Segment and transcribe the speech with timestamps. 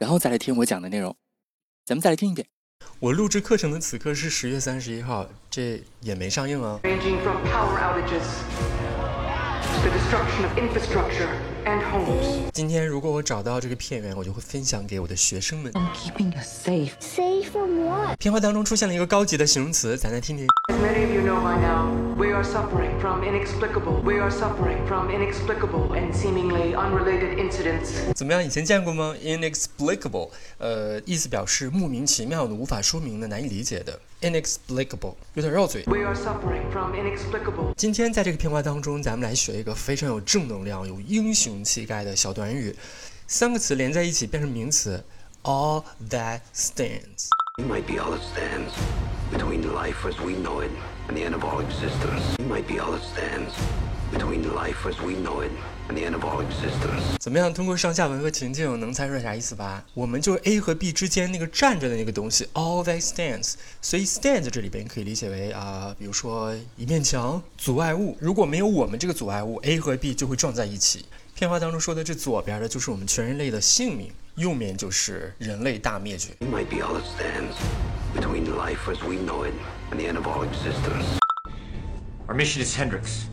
[0.00, 1.14] 然后再来听我讲的内容。
[1.84, 2.48] 咱们再来听一遍。
[3.00, 6.80] 我录制课程的此刻是十月三十一号，这也没上映啊。
[9.83, 11.29] the destruction of infrastructure
[11.65, 12.49] and homes.
[12.53, 15.71] 今天如果我找到这个片源，我就会分享给我的学生们。
[15.73, 16.91] I'm keeping us safe.
[16.99, 18.17] Say from what？
[18.17, 20.47] 片花当中出现了一个高级的形容词，咱来听听。
[20.71, 24.85] As many of you know by now, we are suffering from inexplicable, we are suffering
[24.87, 28.43] from inexplicable and seemingly unrelated incidents 怎么样？
[28.43, 29.15] 以前见过吗？
[29.21, 33.99] Inexplicable，呃，意思表示莫名其妙的、无法说明的、难以理解的。
[34.21, 35.83] Inexplicable 有点绕嘴。
[35.85, 42.75] We are suffering from inexplicable 今天在这个片花当中，咱们来学一个非常有正能量、有英雄气概的小短语，
[43.27, 45.03] 三个词连在一起变成名词，
[45.43, 47.27] all that stands。
[47.57, 48.71] You might be all that stands
[49.31, 50.71] between life as we know it
[51.07, 52.35] and the end of all existence.
[52.39, 53.53] You might be all that stands
[54.12, 55.50] Between life as we know it
[55.88, 57.16] and the end of all existence.
[57.18, 57.52] 怎么样？
[57.52, 59.84] 通过上下文和情境能猜出来啥意思吧？
[59.94, 63.54] 我们就是 A 和 B 之间那个站着的那个东西，all that stands。
[63.80, 68.16] 所以 stands 这里边可以理解为啊、比如说一面墙、阻碍物。
[68.20, 71.06] 如果没有我们这个阻碍物，A 和 B 就会撞在一起。
[71.34, 76.34] 片花当中说的这左边的就是我们全人类的性命，右面就是人类大灭绝。
[76.40, 77.54] You might be all that stands
[78.14, 79.54] between life as we know it
[79.90, 81.18] and the end of all existence.
[82.26, 83.29] Our mission is Hendrix.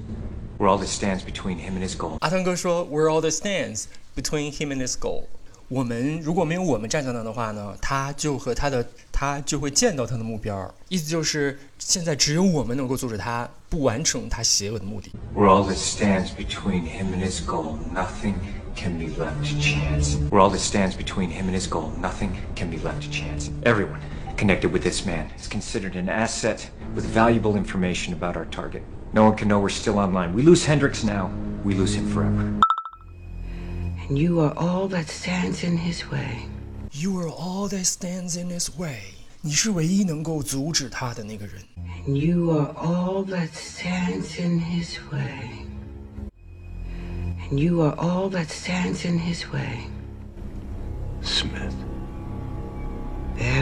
[0.59, 2.19] We're all that stands between him and his goal.
[2.21, 5.25] 阿汤哥说，We're all that stands between him and his goal。
[5.69, 10.73] 我们如果没有我们站在那的话呢，他就和他的他就会见到他的目标。
[10.89, 15.11] 意思就是现在只有我们能够阻止他不完成他邪恶的目的。
[15.35, 17.79] We're all that stands between him and his goal.
[17.93, 18.35] Nothing
[18.77, 20.19] can be left to chance.
[20.31, 21.91] We're all that stands between him and his goal.
[22.01, 23.51] Nothing can be left to chance.
[23.65, 24.01] Everyone
[24.37, 28.83] connected with this man is considered an asset with valuable information about our target.
[29.14, 30.34] No one can know we're still online.
[30.34, 31.32] We lose Hendricks now,
[31.64, 32.60] we lose him forever.
[34.08, 36.46] And you are all that stands in his way.
[36.92, 39.00] You are all that stands in his way.
[39.42, 41.62] 你是唯一能够阻止他的那个人。
[42.06, 45.68] And you are all that stands in his way.
[47.50, 49.88] And you are all that stands in his way.
[51.22, 51.87] Smith.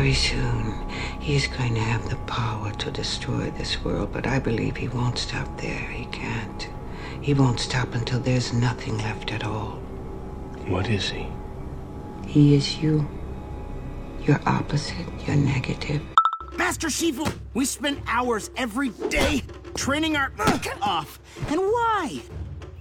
[0.06, 0.88] Very soon,
[1.20, 4.88] he is going to have the power to destroy this world, but I believe he
[4.88, 5.88] won't stop there.
[5.90, 6.70] He can't.
[7.22, 9.80] He won't stop until there's nothing left at all.
[10.68, 11.26] What is he?
[12.28, 13.08] He is you.
[14.22, 16.04] You're opposite, you're negative.
[16.56, 19.42] Master Shifu, we spend hours every day
[19.74, 21.20] training our cut off.
[21.50, 22.22] And why?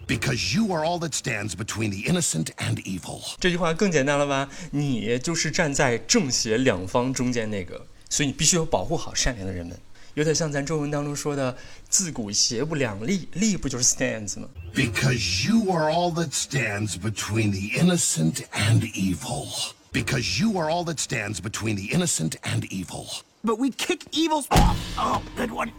[0.08, 3.22] Because you are all that stands between the innocent and evil.
[3.40, 4.50] 这句话更简单了吧？
[4.72, 9.80] 你就是站在正邪两方中间那个，所以你必须要保护好善良的人们。
[10.16, 11.56] 有点像咱中文当中说的“
[11.88, 14.48] 自古邪不两立”，立不就是 stands 吗？
[14.74, 19.48] Because you are all that stands between the innocent and evil.
[19.94, 23.06] Because you are all that stands between the innocent and evil.
[23.44, 24.78] But we kick evil's off.
[24.98, 25.72] Oh, good one.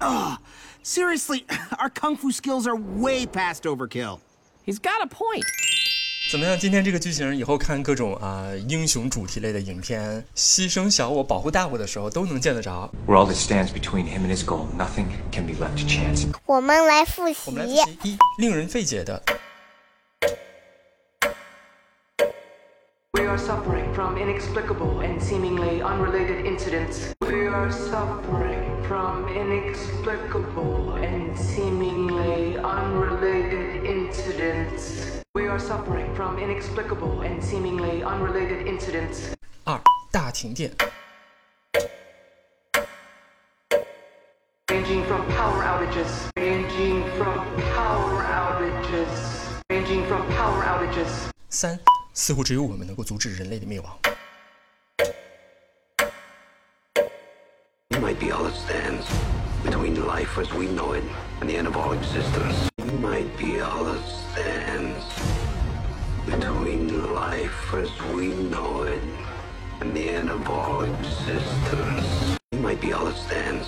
[0.00, 0.38] Ugh.
[0.82, 1.44] Seriously,
[1.78, 4.20] our kung fu skills are way past overkill.
[4.64, 5.44] He's got a point.
[6.30, 6.58] 怎么样？
[6.58, 12.92] 今天这个剧情以后看各种啊、英雄主题类的影片，牺牲小我保护大我的时候都能见得着。
[13.06, 14.66] We're all that stands between him and his goal.
[14.76, 16.26] Nothing can be left to chance.
[16.44, 17.52] 我们来复习我。
[17.52, 19.22] 们来复习一令人费解的
[23.14, 27.14] We are suffering from inexplicable and seemingly unrelated incidents.
[27.20, 35.22] We are suffering from inexplicable and seemingly unrelated incidents.
[35.34, 39.34] We are suffering from inexplicable and seemingly unrelated incidents.
[39.64, 39.80] 二
[40.10, 40.72] 大停电
[44.70, 46.30] Ranging from power outages.
[46.36, 47.44] Ranging from
[47.74, 49.60] power outages.
[49.68, 51.30] Ranging from power outages.
[51.50, 51.78] 三
[52.14, 54.11] 似乎只有我们能够阻止人类的灭亡。
[58.52, 59.06] might be all that stands
[59.64, 61.04] between life as we know it
[61.40, 62.68] and the end of all existence.
[62.84, 64.02] You might be all that
[64.32, 65.02] stands
[66.26, 69.02] between life as we know it
[69.80, 72.36] and the end of all existence.
[72.52, 73.66] You might be all that stands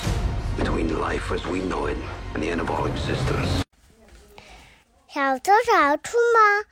[0.58, 1.96] between life as we know it
[2.34, 3.64] and the end of all existence.
[5.08, 6.66] 小偷小兔吗？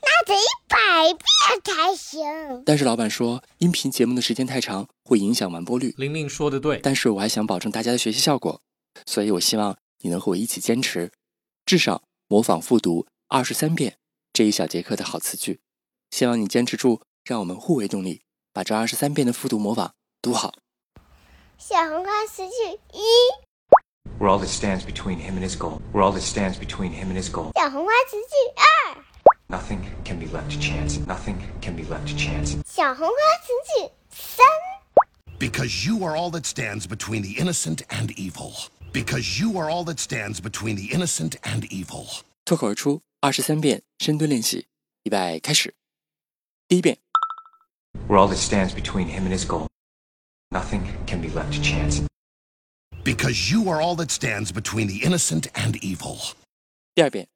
[0.00, 0.78] 那得一百
[1.12, 2.62] 遍才行。
[2.64, 5.93] 但是老板说，音频节目的时间太长， 会影响完播率。
[5.97, 8.61] 玲玲说的对，但是我还想保证大家的学习效果，
[9.05, 11.11] 所以我希望你能和我一起坚持，
[11.65, 13.97] 至少模仿复读二十三遍
[14.31, 15.61] 这一小节课的好词句。
[16.11, 18.21] 希望你坚持住，让我们互为动力，
[18.51, 20.53] 把这二十三遍的复读模仿读好。
[21.57, 22.51] 小红花词句
[22.93, 23.01] 一
[24.19, 25.79] ，We're all that stands between him and his goal.
[25.93, 27.51] We're all that stands between him and his goal.
[27.53, 29.03] 小红花词句二
[29.47, 30.99] ，Nothing can be left to chance.
[31.05, 32.57] Nothing can be left to chance.
[32.65, 34.45] 小红花词句三，
[35.42, 38.52] Because you are all that stands between the innocent and evil.
[38.92, 42.06] Because you are all that stands between the innocent and evil.
[42.44, 44.66] 脱口而出二十三遍深蹲练习，
[45.04, 45.74] 预备开始。
[46.66, 46.98] 第一遍，
[48.08, 49.68] We're all that stands between him and his goal.
[50.50, 52.00] Nothing can be left to chance.
[53.04, 56.34] Because you are all that stands between the innocent and evil.
[56.94, 57.28] 第二遍，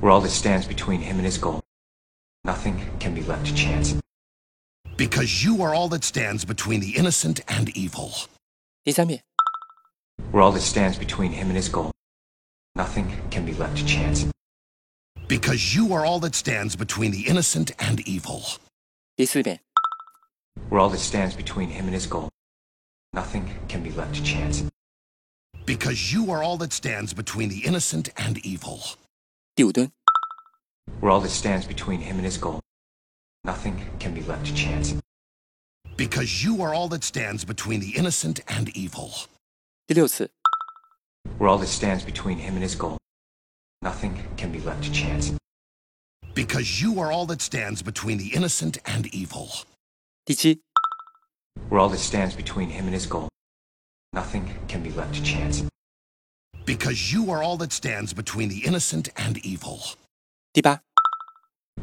[0.00, 1.60] We're all that stands between him and his goal.
[2.42, 3.94] Nothing can be left to chance.
[4.96, 8.12] Because you are all that stands between the innocent and evil.
[8.84, 9.22] 第三遍，
[10.32, 11.90] We're all that stands between him and his goal.
[12.74, 14.26] Nothing can be left to chance.
[15.28, 18.42] Because you are all that stands between the innocent and evil.
[19.16, 19.60] 第四遍，
[20.70, 22.28] We're all that stands between him and his goal.
[23.12, 24.64] Nothing can be left to chance.
[25.66, 28.80] Because you are all that stands between the innocent and evil.
[29.54, 29.90] 第五蹲，
[31.00, 32.60] We're all that stands between him and his goal.
[33.44, 34.94] Nothing can be left to chance.
[35.96, 39.26] Because you are all that stands between the innocent and evil.
[39.86, 40.30] 第六次，
[41.38, 42.98] We're all that stands between him and his goal.
[43.82, 45.32] Nothing can be left to chance.
[46.34, 49.48] Because you are all that stands between the innocent and evil.
[50.24, 50.60] 第七，
[51.68, 53.28] We're all that stands between him and his goal.
[54.12, 55.64] Nothing can be left to chance.
[56.64, 59.80] Because you are all that stands between the innocent and evil.
[60.52, 60.80] 第八，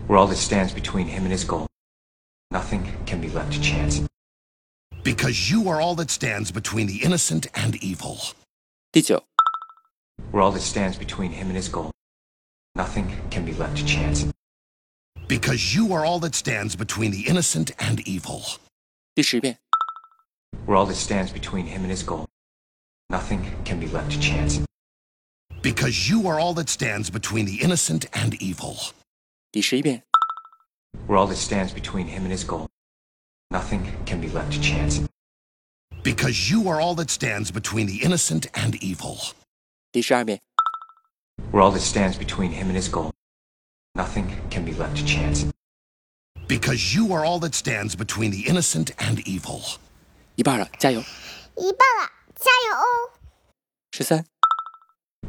[0.08, 1.68] We're all that stands between him and his goal.
[2.50, 4.02] Nothing can be left to chance.
[5.04, 8.18] Because you are all that stands between the innocent and evil.
[8.92, 9.24] 第九，
[10.32, 11.92] We're all that stands between him and his goal.
[12.76, 14.26] Nothing can be left to chance.
[15.28, 18.42] Because you are all that stands between the innocent and evil.
[19.14, 19.58] 第十遍，
[20.66, 22.28] We're all that stands between him and his goal.
[23.10, 24.62] Nothing can be left to chance.
[25.62, 28.78] Because you are all that stands between the innocent and evil.
[29.52, 30.04] 第十一遍，
[31.08, 32.68] We're all that stands between him and his goal.
[33.50, 35.02] Nothing can be left to chance.
[36.04, 39.34] Because you are all that stands between the innocent and evil.
[39.92, 40.42] 第十二遍，
[41.52, 43.14] We're all that stands between him and his goal.
[43.94, 45.46] Nothing can be left to chance.
[46.48, 49.78] Because you are all that stands between the innocent and evil.
[50.36, 51.02] 一半了，加油！
[51.56, 53.12] 一半了，加油哦！
[53.92, 54.24] 十三、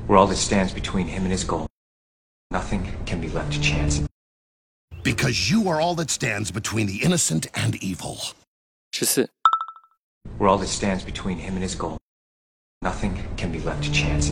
[0.07, 1.67] We're all that stands between him and his goal.
[2.51, 4.03] Nothing can be left to chance.
[5.04, 8.22] Because you are all that stands between the innocent and evil.
[10.40, 11.98] We're all that stands between him and his goal.
[12.82, 14.32] Nothing can be left to chance.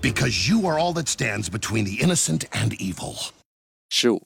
[0.00, 3.16] Because you are all that stands between the innocent and evil.
[3.92, 4.18] 15.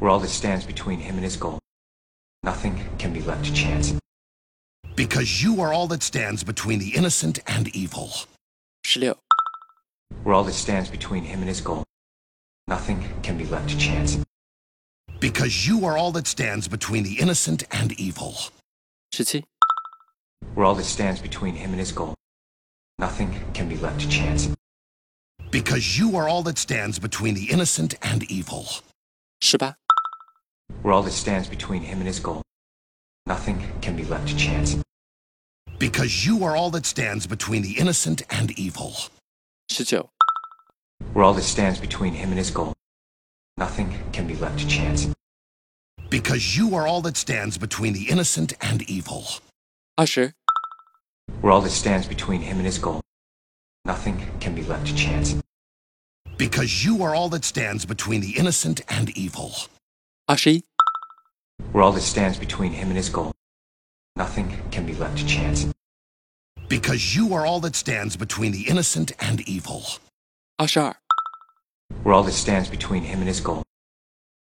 [0.00, 1.58] We're all that stands between him and his goal.
[2.42, 3.92] Nothing can be left to chance.
[4.96, 8.10] Because you are all that stands between the innocent and evil.
[8.86, 9.14] 16.
[10.24, 11.84] We're all that stands between him and his goal.
[12.66, 14.18] Nothing can be left to chance.
[15.20, 18.36] Because you are all that stands between the innocent and evil.
[19.12, 19.44] 17.
[20.54, 22.14] We're all that stands between him and his goal.
[22.98, 24.48] Nothing can be left to chance.
[25.50, 28.66] Because you are all that stands between the innocent and evil.
[29.44, 29.74] 18.
[30.82, 32.40] We're all that stands between him and his goal.
[33.26, 34.76] Nothing can be left to chance.
[35.78, 38.94] Because you are all that stands between the innocent and evil.
[39.78, 40.00] 19.
[41.12, 42.72] We're all that stands between him and his goal.
[43.60, 45.08] Nothing can be left to chance.
[46.10, 49.28] Because you are all that stands between the innocent and evil.
[49.96, 50.34] Usher.
[51.40, 53.00] We're all that stands between him and his goal.
[53.84, 55.36] Nothing can be left to chance.
[56.36, 59.52] Because you are all that stands between the innocent and evil.
[60.28, 60.64] Ashi.
[61.72, 63.30] We're all that stands between him and his goal.
[64.16, 65.66] Nothing can be left to chance.
[66.68, 69.84] Because you are all that stands between the innocent and evil.
[70.58, 70.96] Ashar.
[72.02, 73.62] We're all that stands between him and his goal.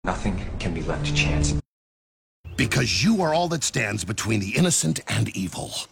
[0.06, 1.54] Nothing can be left to chance.
[2.56, 5.86] Because you are all that stands between the innocent and evil.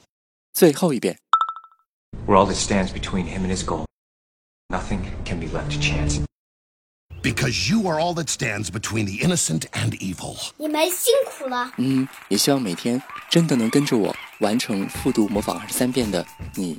[0.53, 1.19] 最后一遍。
[2.27, 3.87] We're all that stands between him and his goal.
[4.69, 6.21] Nothing can be left to chance.
[7.23, 10.37] Because you are all that stands between the innocent and evil.
[10.57, 11.73] 你们辛苦了。
[11.77, 16.79] 嗯，也希望每天真的能跟着我完成复读模仿二十三遍的你，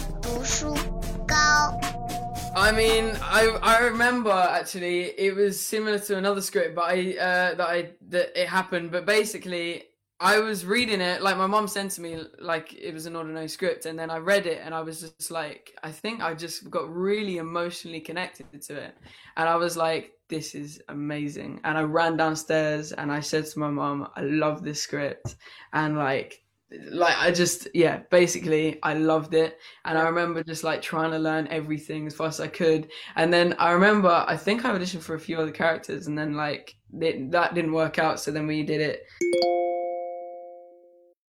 [2.61, 7.55] I mean, I I remember actually it was similar to another script, but I uh,
[7.55, 8.91] that I that it happened.
[8.91, 9.85] But basically,
[10.19, 13.47] I was reading it like my mom sent to me like it was an ordinary
[13.47, 16.69] script, and then I read it, and I was just like, I think I just
[16.69, 18.95] got really emotionally connected to it,
[19.37, 21.61] and I was like, this is amazing.
[21.63, 25.35] And I ran downstairs and I said to my mom, I love this script,
[25.73, 26.43] and like
[26.89, 29.57] like I just yeah basically I loved it.
[29.85, 32.89] And I remember just like trying to learn everything as fast as I could.
[33.15, 36.35] And then I remember I think I auditioned for a few other characters and then
[36.35, 39.60] like it, that didn't work out so then we did it